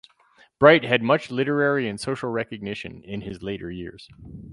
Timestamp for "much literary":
1.03-1.87